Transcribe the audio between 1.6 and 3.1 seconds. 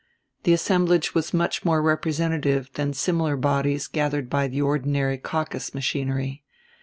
more representative than